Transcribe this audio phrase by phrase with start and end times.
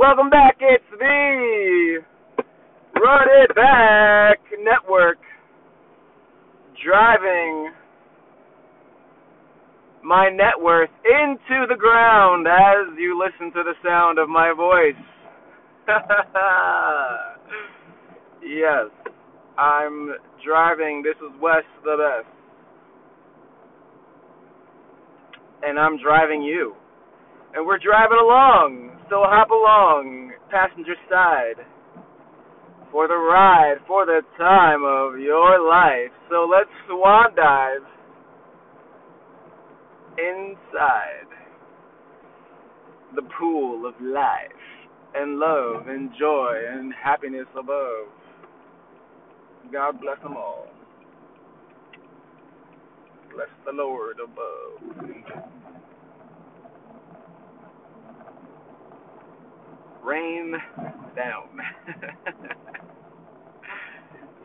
[0.00, 0.56] Welcome back.
[0.60, 1.98] It's the
[2.96, 5.18] Run It Back Network
[6.82, 7.70] driving
[10.02, 14.94] my net worth into the ground as you listen to the sound of my voice.
[18.42, 18.88] yes,
[19.58, 21.02] I'm driving.
[21.02, 22.26] This is Wes the Best.
[25.62, 26.74] And I'm driving you.
[27.54, 28.99] And we're driving along.
[29.10, 31.66] So hop along, passenger side,
[32.92, 36.14] for the ride, for the time of your life.
[36.30, 37.82] So let's swan dive
[40.16, 41.26] inside
[43.16, 44.62] the pool of life
[45.16, 48.06] and love and joy and happiness above.
[49.72, 50.68] God bless them all.
[53.34, 55.59] Bless the Lord above.
[60.02, 60.54] Rain
[61.16, 61.60] down.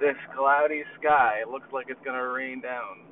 [0.00, 3.04] this cloudy sky looks like it's going to rain down.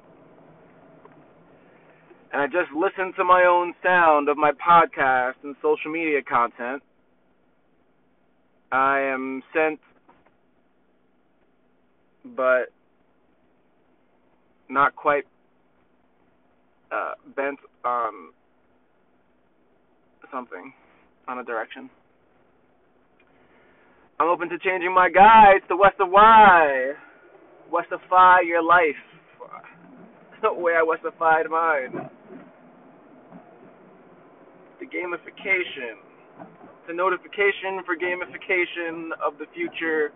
[2.32, 6.82] And I just listened to my own sound of my podcast and social media content.
[8.72, 9.80] I am sent,
[12.24, 12.72] but
[14.68, 15.24] not quite
[16.90, 18.32] uh, bent on
[20.32, 20.72] something,
[21.28, 21.88] on a direction.
[24.18, 26.92] I'm open to changing my guides to West of Y.
[27.70, 28.96] Westify your life.
[30.42, 32.08] Way I Westified mine.
[34.80, 36.00] The gamification.
[36.88, 40.12] The notification for gamification of the future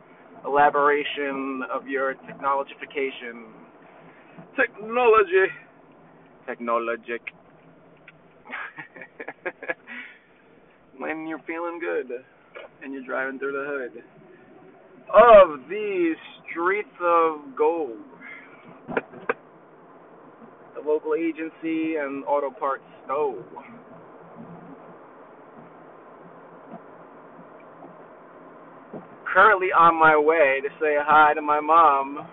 [0.47, 3.53] elaboration of your technologification.
[4.57, 5.53] Technology.
[6.47, 7.21] Technologic.
[10.97, 12.25] when you're feeling good
[12.83, 14.03] and you're driving through the hood
[15.13, 16.17] of these
[16.51, 17.99] streets of gold.
[20.75, 23.45] The local agency and auto parts store.
[29.33, 32.27] Currently on my way to say hi to my mom.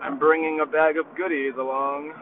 [0.00, 2.12] I'm bringing a bag of goodies along.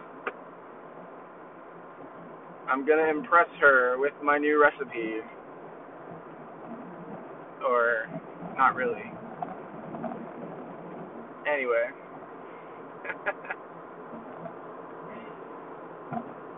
[2.68, 5.16] I'm gonna impress her with my new recipe
[7.66, 8.08] or
[8.56, 9.12] not really.
[11.46, 11.86] Anyway.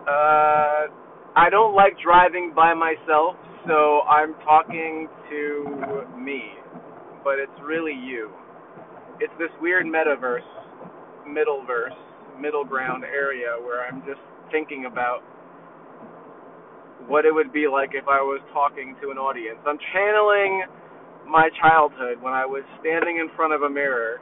[0.07, 0.89] uh,
[1.37, 6.43] I don't like driving by myself, so I'm talking to me,
[7.25, 8.31] but it's really you.
[9.21, 10.41] It's this weird metaverse,
[11.27, 11.97] middleverse,
[12.41, 15.23] middle ground area where I'm just thinking about
[17.07, 19.59] what it would be like if I was talking to an audience.
[19.67, 20.65] I'm channeling
[21.27, 24.21] my childhood when I was standing in front of a mirror,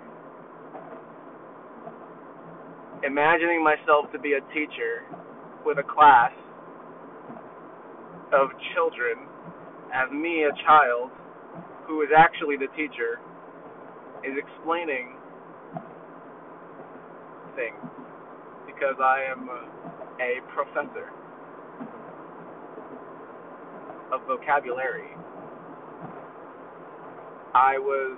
[3.05, 5.05] imagining myself to be a teacher
[5.65, 6.33] with a class
[8.33, 9.29] of children,
[9.93, 11.11] as me, a child,
[11.87, 13.21] who is actually the teacher,
[14.25, 15.17] is explaining
[17.57, 17.83] things
[18.67, 19.49] because I am
[20.21, 21.11] a professor
[24.13, 25.11] of vocabulary
[27.55, 28.17] I was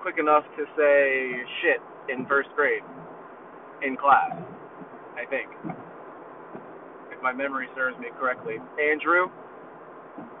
[0.00, 2.82] quick enough to say shit in first grade
[3.82, 4.30] in class,
[5.18, 5.50] I think.
[7.10, 8.56] If my memory serves me correctly.
[8.78, 9.26] Andrew,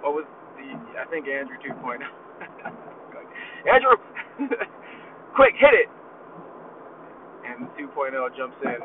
[0.00, 0.26] what was
[0.56, 1.98] the, I think Andrew 2.0.
[3.66, 3.96] Andrew,
[5.34, 5.88] quick, hit it!
[7.46, 8.80] And 2.0 jumps in.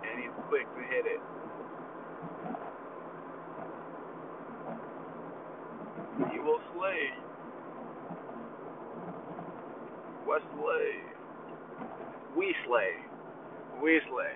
[0.00, 1.20] And he's quick to hit it.
[6.46, 7.10] Will slay.
[10.28, 10.90] West slay.
[12.38, 12.92] We slay.
[13.82, 14.34] We slay.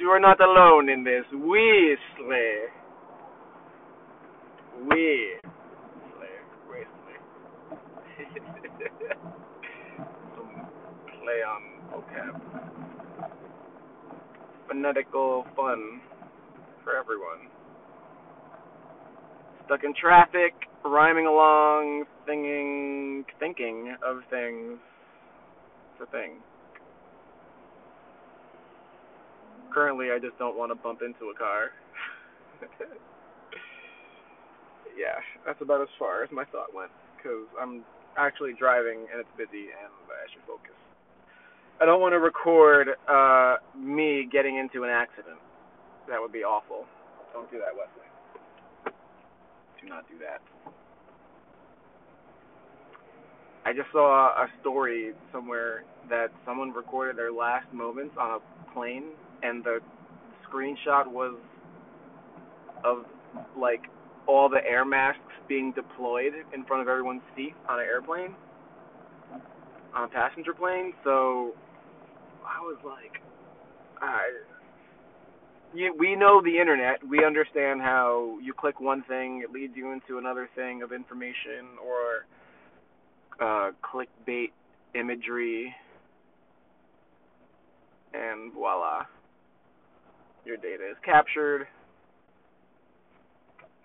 [0.00, 1.24] you are not alone in this.
[1.32, 2.54] We slay.
[4.82, 6.36] We slay.
[6.68, 7.18] We slay.
[10.34, 10.66] Some
[11.06, 11.62] play on
[11.92, 12.34] vocab.
[14.66, 16.00] Phonetical fun
[16.82, 17.55] for everyone.
[19.66, 20.54] Stuck in traffic,
[20.84, 24.78] rhyming along, thinking, thinking of things.
[25.94, 26.38] It's a thing.
[29.74, 31.70] Currently, I just don't want to bump into a car.
[34.96, 37.82] yeah, that's about as far as my thought went, because I'm
[38.16, 40.72] actually driving and it's busy and I should focus.
[41.80, 45.36] I don't want to record uh, me getting into an accident
[46.08, 46.86] That would be awful.
[47.34, 48.15] Don't do that, Wesley.
[49.88, 50.40] Not do that.
[53.64, 59.04] I just saw a story somewhere that someone recorded their last moments on a plane,
[59.42, 59.80] and the
[60.48, 61.36] screenshot was
[62.84, 63.04] of
[63.58, 63.82] like
[64.26, 68.34] all the air masks being deployed in front of everyone's seat on an airplane,
[69.94, 70.92] on a passenger plane.
[71.04, 71.54] So
[72.44, 73.22] I was like,
[74.00, 74.30] I.
[75.76, 77.06] You, we know the internet.
[77.06, 81.76] We understand how you click one thing, it leads you into another thing of information
[81.84, 82.24] or
[83.38, 84.52] uh, clickbait
[84.94, 85.74] imagery,
[88.14, 89.02] and voila,
[90.46, 91.66] your data is captured.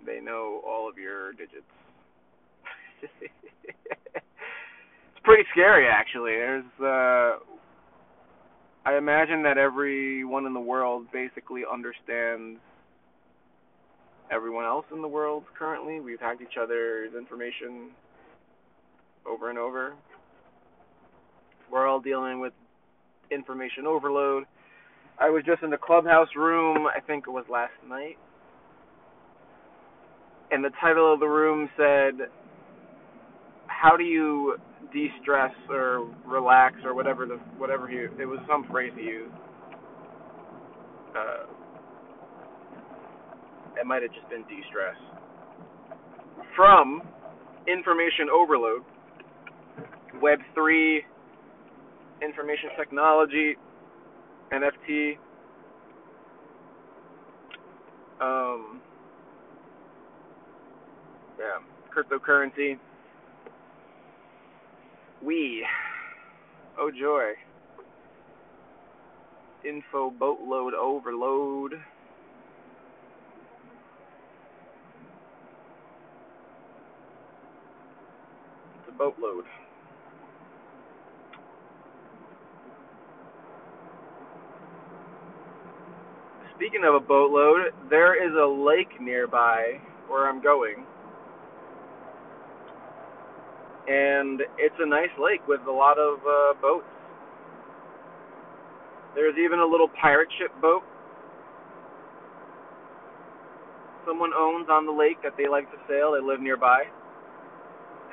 [0.06, 1.66] They know all of your digits.
[3.22, 4.24] it's
[5.24, 6.32] pretty scary, actually.
[6.32, 7.40] There's, uh,
[8.84, 12.60] I imagine that everyone in the world basically understands
[14.32, 16.00] everyone else in the world currently.
[16.00, 17.92] We've hacked each other's information
[19.30, 19.94] over and over.
[21.72, 22.54] We're all dealing with
[23.30, 24.46] information overload.
[25.20, 28.18] I was just in the clubhouse room, I think it was last night.
[30.50, 32.28] And the title of the room said,
[33.68, 34.58] How do you
[34.94, 39.34] de stress or relax or whatever the whatever he it was some phrase he used.
[41.16, 41.46] Uh,
[43.80, 44.96] it might have just been de stress.
[46.56, 47.02] From
[47.68, 48.82] information overload
[50.22, 51.00] Web3,
[52.22, 53.56] information technology,
[54.52, 55.18] NFT,
[58.22, 58.82] um,
[61.40, 61.60] yeah,
[61.96, 62.78] cryptocurrency.
[65.24, 65.66] We,
[66.80, 67.34] oh joy,
[69.68, 71.74] info boatload overload.
[71.74, 72.00] It's
[78.90, 79.46] a boatload.
[86.56, 90.86] Speaking of a boatload, there is a lake nearby where I'm going.
[93.92, 96.88] And it's a nice lake with a lot of uh, boats.
[99.16, 100.84] There's even a little pirate ship boat
[104.06, 106.14] someone owns on the lake that they like to sail.
[106.14, 106.84] They live nearby.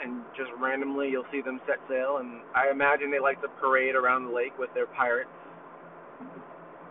[0.03, 2.19] And just randomly you'll see them set sail.
[2.19, 5.31] And I imagine they like to parade around the lake with their pirates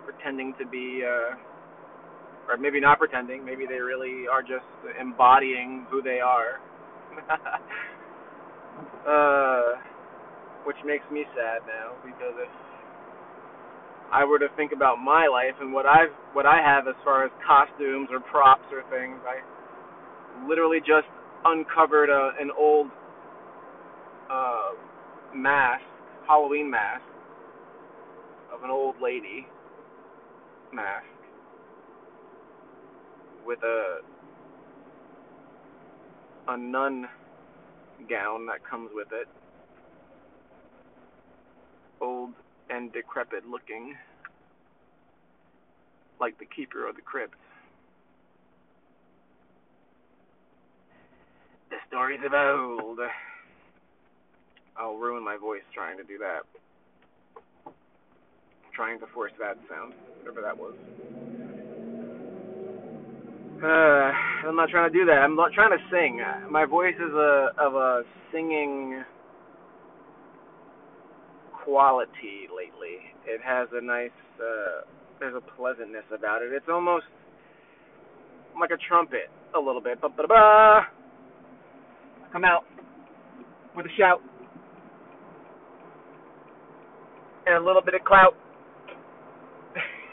[0.03, 1.35] pretending to be, uh,
[2.49, 4.67] or maybe not pretending, maybe they really are just
[4.99, 6.59] embodying who they are.
[9.07, 9.79] uh,
[10.65, 12.49] which makes me sad now because if
[14.11, 17.25] I were to think about my life and what I've what I have as far
[17.25, 21.07] as costumes or props or things, I literally just
[21.45, 22.87] uncovered a, an old
[24.29, 24.71] uh,
[25.35, 25.83] mask,
[26.27, 27.03] Halloween mask
[28.53, 29.47] of an old lady
[30.73, 31.05] mask
[33.45, 33.99] with a
[36.49, 37.07] a nun
[38.09, 39.27] gown that comes with it.
[42.01, 42.31] Old
[42.69, 43.95] and decrepit looking,
[46.19, 47.35] like the keeper of the crypt.
[51.69, 52.99] The stories of old.
[54.77, 56.43] I'll ruin my voice trying to do that
[58.77, 61.16] trying to force that sound, whatever that was.
[63.63, 64.11] Uh,
[64.47, 65.19] I'm not trying to do that.
[65.23, 66.21] I'm not trying to sing.
[66.51, 69.03] My voice is a of a singing
[71.63, 73.01] quality lately.
[73.25, 74.85] It has a nice, uh,
[75.19, 76.53] there's a pleasantness about it.
[76.53, 77.05] It's almost
[78.59, 79.99] like a trumpet, a little bit.
[80.01, 80.81] Ba ba ba.
[82.31, 82.63] Come out
[83.75, 84.21] with a shout
[87.47, 88.35] and a little bit of clout.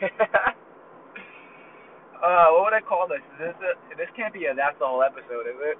[2.24, 3.20] uh, what would I call this?
[3.36, 5.76] Is this a, this can't be a that's all episode, is it?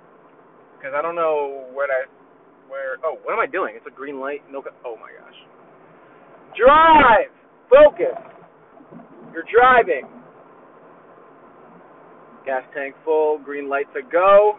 [0.77, 2.05] Because I don't know where I
[2.69, 3.01] where.
[3.05, 3.73] Oh, what am I doing?
[3.77, 4.45] It's a green light.
[4.53, 4.63] No.
[4.85, 5.41] Oh my gosh.
[6.53, 7.33] Drive.
[7.73, 8.21] Focus.
[9.33, 10.05] You're driving.
[12.45, 13.39] Gas tank full.
[13.39, 14.59] Green light to go.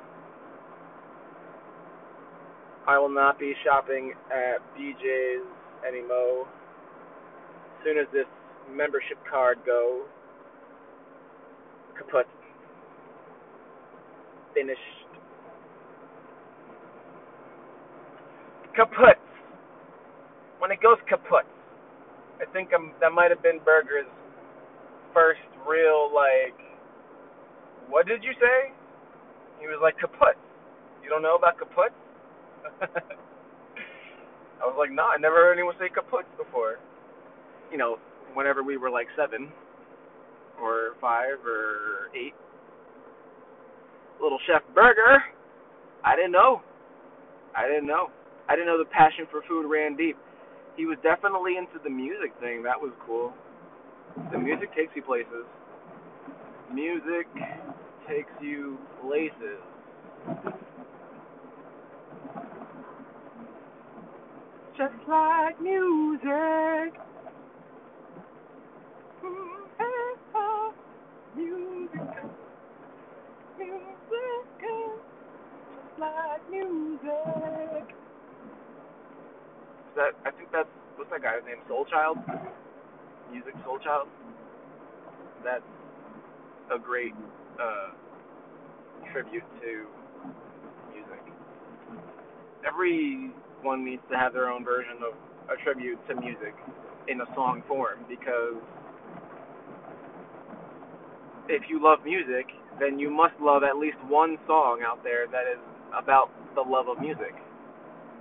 [2.87, 5.45] I will not be shopping at BJ's
[5.87, 6.45] anymore.
[6.45, 8.25] As soon as this
[8.73, 10.05] membership card go
[11.97, 12.27] kaput.
[14.53, 14.79] Finished.
[18.75, 19.17] Kaput.
[20.59, 21.45] When it goes kaput.
[22.41, 24.07] I think I'm, that might have been Burger's
[25.13, 26.59] first real like
[27.87, 28.73] what did you say?
[29.59, 30.35] He was like kaput.
[31.03, 31.93] You don't know about kaput?
[34.61, 36.79] I was like, no, nah, I never heard anyone say kaput before.
[37.71, 37.97] You know,
[38.33, 39.51] whenever we were like seven
[40.61, 42.33] or five or eight.
[44.21, 45.23] Little Chef Burger.
[46.03, 46.61] I didn't know.
[47.55, 48.07] I didn't know.
[48.47, 50.17] I didn't know the passion for food ran deep.
[50.77, 52.63] He was definitely into the music thing.
[52.63, 53.33] That was cool.
[54.31, 55.45] The music takes you places.
[56.73, 57.27] Music
[58.07, 59.61] takes you places.
[64.77, 66.99] Just like music.
[76.15, 77.95] Like music.
[79.95, 81.57] That I think that's what's that guy's name?
[81.67, 82.17] Soul Child.
[83.31, 84.07] Musiq Soulchild.
[85.43, 85.63] That's
[86.73, 87.13] a great
[87.61, 87.91] uh,
[89.11, 89.85] tribute to
[90.93, 91.23] music.
[92.65, 95.13] Everyone needs to have their own version of
[95.49, 96.55] a tribute to music
[97.07, 98.61] in a song form because
[101.49, 102.47] if you love music,
[102.79, 105.59] then you must love at least one song out there that is
[105.93, 107.35] about the love of music.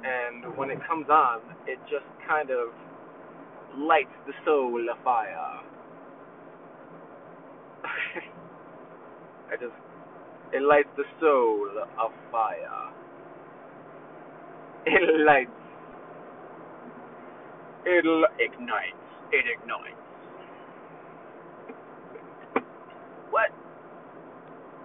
[0.04, 2.68] And when it comes on, it just kind of
[3.76, 5.62] lights the soul afire.
[9.50, 9.73] I just
[10.52, 11.68] it lights the soul
[11.99, 12.92] afire.
[14.87, 15.50] It lights.
[17.87, 18.04] It
[18.40, 18.97] ignites.
[19.33, 19.97] It ignites.
[23.30, 23.50] What?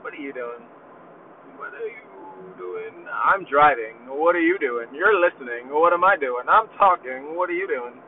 [0.01, 0.65] What are you doing?
[1.59, 3.03] What are you doing?
[3.11, 4.07] I'm driving.
[4.07, 4.87] What are you doing?
[4.95, 5.67] You're listening.
[5.67, 6.47] What am I doing?
[6.47, 7.35] I'm talking.
[7.35, 7.99] What are you doing?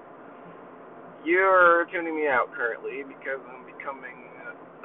[1.28, 4.32] You're tuning me out currently because I'm becoming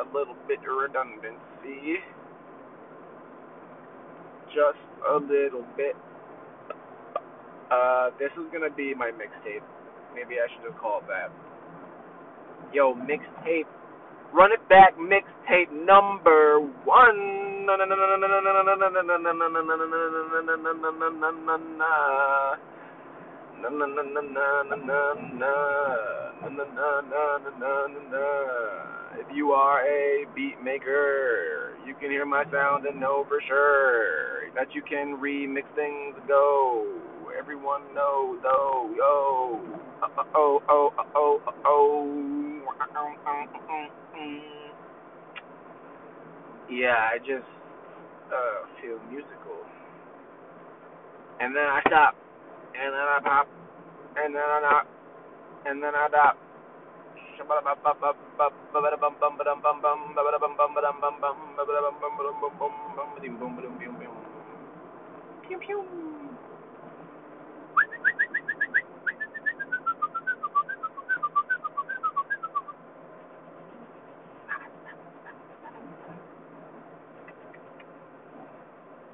[0.03, 1.39] a, little bit redundant.
[1.63, 2.03] See?
[4.51, 5.95] Just a little bit.
[7.71, 9.63] Uh, this is gonna be my mixtape.
[10.13, 11.31] Maybe I should have called that.
[12.75, 13.71] Yo, mixtape.
[14.35, 17.67] Run It Back mixtape number one.
[29.19, 34.51] If you are a beat maker, you can hear my sound and know for sure
[34.55, 36.17] that you can remix things.
[36.29, 36.87] Go,
[37.39, 38.41] everyone knows.
[38.45, 41.55] Oh, yo, oh, oh, oh, oh, oh.
[41.67, 42.36] oh.
[46.71, 47.47] Yeah, I just
[48.33, 49.63] uh, feel musical,
[51.41, 52.17] and then I stop
[52.77, 53.49] and then I pop,
[54.17, 54.87] and then I knock,
[55.67, 56.37] and then I dop.
[65.47, 65.85] Pew pew.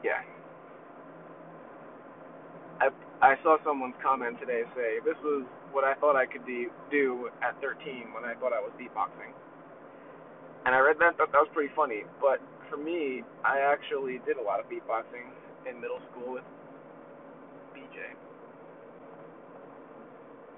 [0.04, 0.22] Yeah.
[3.32, 7.56] I saw someone's comment today say this was what I thought I could do at
[7.64, 9.32] 13 when I thought I was beatboxing.
[10.66, 12.04] And I read that, thought that was pretty funny.
[12.20, 15.24] But for me, I actually did a lot of beatboxing
[15.64, 16.44] in middle school with
[17.72, 18.04] BJ.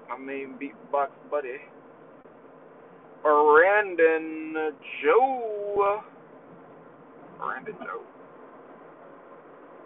[0.09, 1.63] My main beatbox buddy.
[3.23, 4.53] Brandon
[5.01, 6.03] Joe.
[7.39, 8.03] Brandon Joe.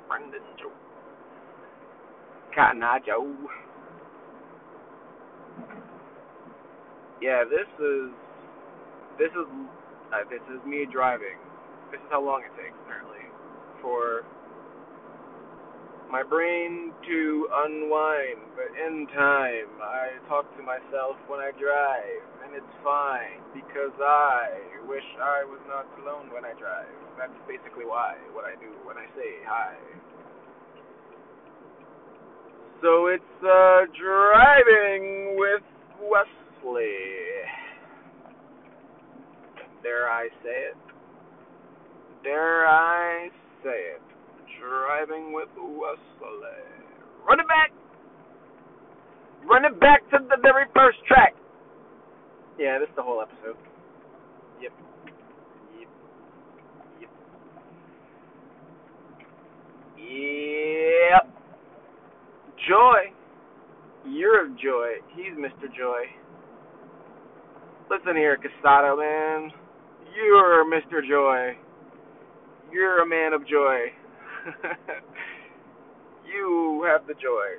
[0.07, 0.88] Brandon Joe.
[2.55, 3.27] Cotton Eye Joe.
[7.21, 8.11] Yeah, this is
[9.19, 9.47] this is
[10.13, 11.37] uh, this is me driving.
[11.91, 13.25] This is how long it takes apparently
[13.81, 14.23] for
[16.11, 18.41] my brain to unwind.
[18.57, 24.49] But in time, I talk to myself when I drive, and it's fine because I
[24.87, 26.89] wish I was not alone when I drive.
[27.17, 29.75] That's basically why what I do when I say hi.
[32.81, 35.63] So it's uh, driving with
[36.01, 36.95] Wesley.
[39.83, 40.77] Dare I say it?
[42.23, 43.29] Dare I
[43.63, 44.01] say it?
[44.61, 45.99] Driving with Wesley.
[47.27, 47.71] Run it back!
[49.45, 51.35] Run it back to the very first track!
[52.57, 53.57] Yeah, this is the whole episode.
[54.61, 54.71] Yep.
[55.79, 55.89] Yep.
[57.01, 57.09] Yep.
[59.97, 61.38] Yep.
[62.67, 63.13] Joy.
[64.05, 64.93] You're of joy.
[65.15, 65.67] He's Mr.
[65.75, 66.03] Joy.
[67.89, 69.51] Listen here, Casado, man.
[70.15, 71.01] You're Mr.
[71.07, 71.57] Joy.
[72.71, 73.87] You're a man of joy.
[76.25, 77.57] you have the joy.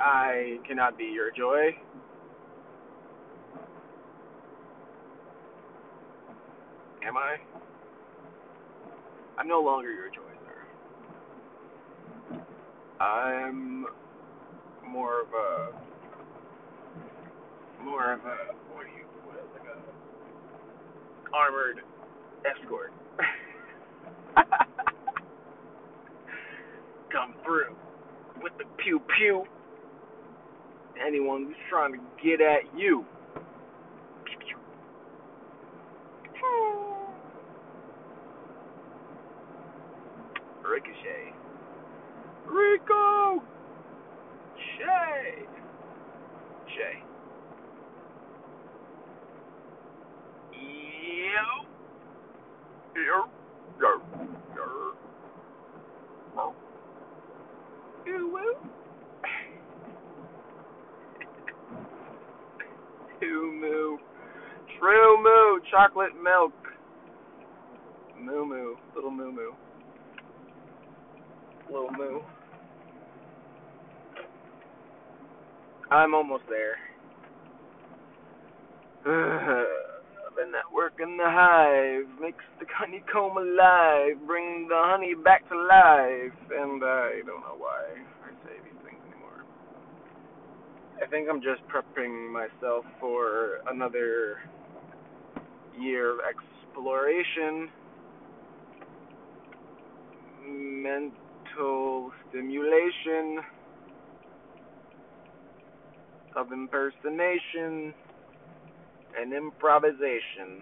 [0.00, 1.76] I cannot be your joy.
[7.06, 7.36] Am I?
[9.38, 10.35] I'm no longer your joy.
[13.00, 13.86] I'm
[14.88, 15.72] more of a
[17.84, 18.36] more of a
[18.72, 19.76] what do you what is like a
[21.36, 21.82] armored
[22.46, 22.92] escort.
[27.12, 27.76] Come through
[28.42, 29.44] with the pew pew.
[31.06, 33.04] Anyone who's trying to get at you.
[34.24, 34.56] Pew, pew.
[40.66, 41.34] Ricochet.
[42.46, 43.42] Rico!
[44.56, 45.44] Shay!
[46.68, 47.02] Shay.
[50.52, 51.66] Yo!
[52.94, 53.28] Yo!
[53.80, 53.90] Yo!
[54.54, 54.66] Yo!
[58.06, 58.45] Yo!
[63.20, 63.98] TruMoo.
[64.78, 65.60] True moo.
[65.70, 66.52] Chocolate milk.
[68.20, 68.76] Moo moo.
[68.94, 69.52] Little moo moo.
[71.70, 72.20] Little moo.
[75.90, 76.76] I'm almost there.
[79.06, 85.48] I've been at work in the hive, makes the honeycomb alive, bring the honey back
[85.48, 87.86] to life, and I don't know why
[88.26, 89.46] I say these things anymore.
[91.06, 94.38] I think I'm just prepping myself for another
[95.78, 97.68] year of exploration,
[100.44, 103.38] mental stimulation,
[106.34, 107.94] of impersonation
[109.16, 110.60] and improvisation.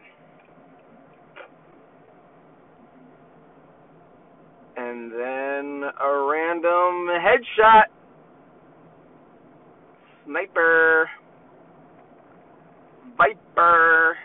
[4.77, 7.85] And then a random headshot.
[10.27, 11.09] Sniper.
[13.17, 14.17] Viper.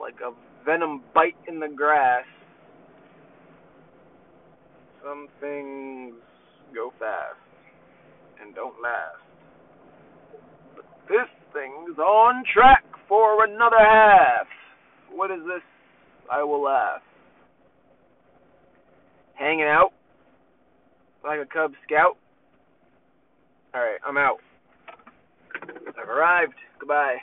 [0.00, 0.32] Like a
[0.64, 2.24] venom bite in the grass.
[5.02, 6.14] Some things
[6.74, 7.36] go fast
[8.40, 9.22] and don't last.
[10.76, 14.46] But this thing's on track for another half.
[15.10, 15.62] What is this?
[16.30, 17.00] I will laugh.
[19.34, 19.92] Hanging out
[21.24, 22.16] like a Cub Scout.
[23.74, 24.40] Alright, I'm out.
[25.98, 26.54] I've arrived.
[26.78, 27.18] Goodbye.